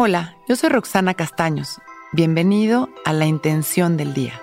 Hola, 0.00 0.36
yo 0.46 0.54
soy 0.54 0.68
Roxana 0.68 1.14
Castaños. 1.14 1.80
Bienvenido 2.12 2.88
a 3.04 3.12
La 3.12 3.26
Intención 3.26 3.96
del 3.96 4.14
Día, 4.14 4.40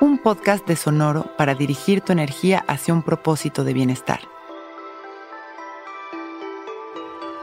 un 0.00 0.16
podcast 0.16 0.66
de 0.66 0.74
Sonoro 0.74 1.36
para 1.36 1.54
dirigir 1.54 2.00
tu 2.00 2.12
energía 2.12 2.64
hacia 2.66 2.94
un 2.94 3.02
propósito 3.02 3.62
de 3.62 3.74
bienestar. 3.74 4.20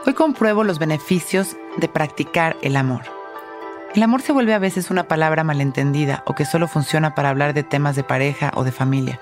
Hoy 0.04 0.14
compruebo 0.14 0.64
los 0.64 0.80
beneficios 0.80 1.56
de 1.76 1.86
practicar 1.86 2.56
el 2.60 2.74
amor. 2.74 3.02
El 3.94 4.02
amor 4.02 4.20
se 4.20 4.32
vuelve 4.32 4.52
a 4.52 4.58
veces 4.58 4.90
una 4.90 5.06
palabra 5.06 5.44
malentendida 5.44 6.24
o 6.26 6.34
que 6.34 6.46
solo 6.46 6.66
funciona 6.66 7.14
para 7.14 7.28
hablar 7.28 7.54
de 7.54 7.62
temas 7.62 7.94
de 7.94 8.02
pareja 8.02 8.50
o 8.56 8.64
de 8.64 8.72
familia. 8.72 9.20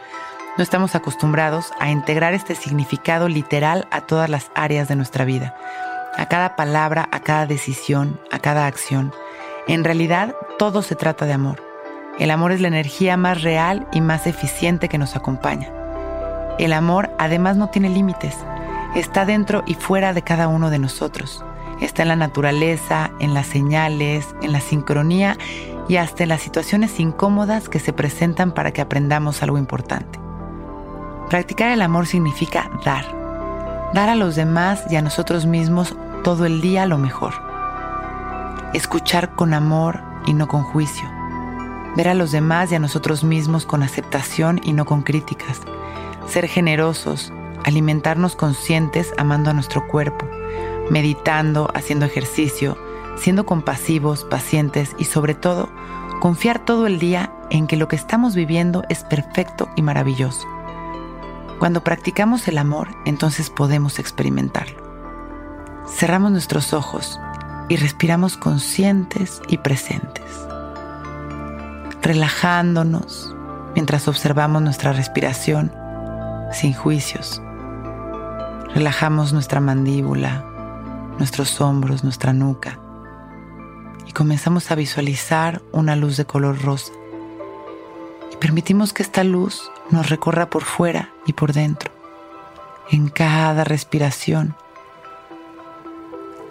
No 0.56 0.64
estamos 0.64 0.94
acostumbrados 0.94 1.70
a 1.80 1.90
integrar 1.90 2.32
este 2.32 2.54
significado 2.54 3.28
literal 3.28 3.86
a 3.90 4.00
todas 4.00 4.30
las 4.30 4.50
áreas 4.54 4.88
de 4.88 4.96
nuestra 4.96 5.26
vida 5.26 5.54
a 6.16 6.26
cada 6.26 6.56
palabra, 6.56 7.08
a 7.12 7.20
cada 7.20 7.46
decisión, 7.46 8.20
a 8.30 8.38
cada 8.38 8.66
acción. 8.66 9.12
En 9.66 9.84
realidad, 9.84 10.34
todo 10.58 10.82
se 10.82 10.96
trata 10.96 11.26
de 11.26 11.32
amor. 11.32 11.62
El 12.18 12.30
amor 12.30 12.52
es 12.52 12.60
la 12.60 12.68
energía 12.68 13.16
más 13.16 13.42
real 13.42 13.86
y 13.92 14.00
más 14.00 14.26
eficiente 14.26 14.88
que 14.88 14.98
nos 14.98 15.16
acompaña. 15.16 15.72
El 16.58 16.72
amor 16.72 17.10
además 17.18 17.56
no 17.56 17.68
tiene 17.68 17.88
límites. 17.88 18.36
Está 18.94 19.24
dentro 19.24 19.62
y 19.66 19.74
fuera 19.74 20.12
de 20.12 20.22
cada 20.22 20.48
uno 20.48 20.68
de 20.68 20.78
nosotros. 20.78 21.44
Está 21.80 22.02
en 22.02 22.08
la 22.08 22.16
naturaleza, 22.16 23.10
en 23.18 23.34
las 23.34 23.46
señales, 23.46 24.26
en 24.42 24.52
la 24.52 24.60
sincronía 24.60 25.36
y 25.88 25.96
hasta 25.96 26.24
en 26.24 26.28
las 26.28 26.42
situaciones 26.42 27.00
incómodas 27.00 27.68
que 27.68 27.80
se 27.80 27.92
presentan 27.92 28.52
para 28.52 28.72
que 28.72 28.82
aprendamos 28.82 29.42
algo 29.42 29.58
importante. 29.58 30.20
Practicar 31.30 31.70
el 31.70 31.82
amor 31.82 32.06
significa 32.06 32.70
dar 32.84 33.21
dar 33.92 34.08
a 34.08 34.14
los 34.14 34.36
demás 34.36 34.84
y 34.90 34.96
a 34.96 35.02
nosotros 35.02 35.46
mismos 35.46 35.94
todo 36.24 36.46
el 36.46 36.60
día 36.60 36.86
lo 36.86 36.98
mejor. 36.98 37.34
Escuchar 38.72 39.34
con 39.34 39.54
amor 39.54 40.00
y 40.26 40.34
no 40.34 40.48
con 40.48 40.62
juicio. 40.62 41.08
Ver 41.96 42.08
a 42.08 42.14
los 42.14 42.32
demás 42.32 42.72
y 42.72 42.76
a 42.76 42.78
nosotros 42.78 43.22
mismos 43.22 43.66
con 43.66 43.82
aceptación 43.82 44.60
y 44.62 44.72
no 44.72 44.86
con 44.86 45.02
críticas. 45.02 45.60
Ser 46.26 46.48
generosos, 46.48 47.32
alimentarnos 47.64 48.34
conscientes 48.34 49.12
amando 49.18 49.50
a 49.50 49.52
nuestro 49.52 49.86
cuerpo, 49.86 50.26
meditando, 50.90 51.70
haciendo 51.74 52.06
ejercicio, 52.06 52.78
siendo 53.16 53.44
compasivos, 53.44 54.24
pacientes 54.24 54.96
y 54.98 55.04
sobre 55.04 55.34
todo, 55.34 55.68
confiar 56.20 56.64
todo 56.64 56.86
el 56.86 56.98
día 56.98 57.32
en 57.50 57.66
que 57.66 57.76
lo 57.76 57.88
que 57.88 57.96
estamos 57.96 58.34
viviendo 58.34 58.84
es 58.88 59.04
perfecto 59.04 59.68
y 59.76 59.82
maravilloso. 59.82 60.48
Cuando 61.62 61.84
practicamos 61.84 62.48
el 62.48 62.58
amor, 62.58 62.88
entonces 63.04 63.48
podemos 63.48 64.00
experimentarlo. 64.00 64.82
Cerramos 65.86 66.32
nuestros 66.32 66.72
ojos 66.72 67.20
y 67.68 67.76
respiramos 67.76 68.36
conscientes 68.36 69.40
y 69.46 69.58
presentes, 69.58 70.24
relajándonos 72.02 73.36
mientras 73.76 74.08
observamos 74.08 74.60
nuestra 74.60 74.92
respiración 74.92 75.72
sin 76.50 76.74
juicios. 76.74 77.40
Relajamos 78.74 79.32
nuestra 79.32 79.60
mandíbula, 79.60 80.44
nuestros 81.18 81.60
hombros, 81.60 82.02
nuestra 82.02 82.32
nuca 82.32 82.80
y 84.04 84.10
comenzamos 84.10 84.72
a 84.72 84.74
visualizar 84.74 85.62
una 85.70 85.94
luz 85.94 86.16
de 86.16 86.24
color 86.24 86.60
rosa. 86.60 86.92
Permitimos 88.42 88.92
que 88.92 89.04
esta 89.04 89.22
luz 89.22 89.70
nos 89.90 90.10
recorra 90.10 90.50
por 90.50 90.64
fuera 90.64 91.10
y 91.26 91.32
por 91.32 91.52
dentro, 91.52 91.92
en 92.90 93.08
cada 93.08 93.62
respiración, 93.62 94.56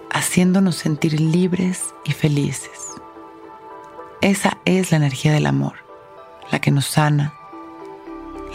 haciéndonos 0.09 0.75
sentir 0.75 1.19
libres 1.19 1.93
y 2.05 2.13
felices. 2.13 2.93
Esa 4.21 4.57
es 4.63 4.91
la 4.91 4.97
energía 4.99 5.33
del 5.33 5.45
amor, 5.45 5.73
la 6.49 6.61
que 6.61 6.71
nos 6.71 6.85
sana, 6.85 7.33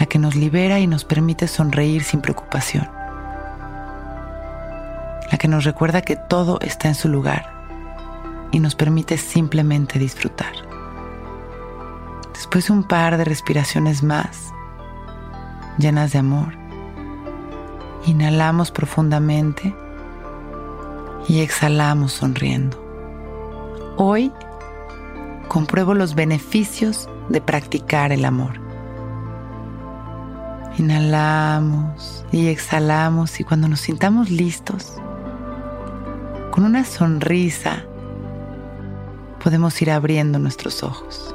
la 0.01 0.07
que 0.07 0.19
nos 0.19 0.35
libera 0.35 0.81
y 0.81 0.87
nos 0.87 1.05
permite 1.05 1.47
sonreír 1.47 2.05
sin 2.05 2.23
preocupación, 2.23 2.89
la 5.31 5.37
que 5.37 5.47
nos 5.49 5.65
recuerda 5.65 6.01
que 6.01 6.17
todo 6.17 6.59
está 6.63 6.89
en 6.89 6.95
su 6.95 7.11
lugar 7.11 7.53
y 8.51 8.61
nos 8.61 8.75
permite 8.75 9.19
simplemente 9.19 9.99
disfrutar. 9.99 10.66
Después 12.47 12.69
de 12.69 12.75
un 12.75 12.85
par 12.85 13.17
de 13.19 13.25
respiraciones 13.25 14.05
más, 14.05 14.53
llenas 15.79 16.13
de 16.13 16.21
amor. 16.21 16.57
Inhalamos 18.05 18.71
profundamente 18.71 19.75
y 21.27 21.41
exhalamos 21.41 22.13
sonriendo. 22.13 22.81
Hoy 23.97 24.31
compruebo 25.49 25.93
los 25.93 26.15
beneficios 26.15 27.09
de 27.31 27.41
practicar 27.41 28.13
el 28.13 28.25
amor. 28.25 28.61
Inhalamos 30.79 32.25
y 32.31 32.47
exhalamos 32.47 33.41
y 33.41 33.45
cuando 33.45 33.67
nos 33.67 33.81
sintamos 33.81 34.31
listos, 34.31 34.93
con 36.53 36.65
una 36.65 36.85
sonrisa, 36.85 37.83
podemos 39.43 39.83
ir 39.83 39.91
abriendo 39.91 40.39
nuestros 40.39 40.85
ojos. 40.85 41.35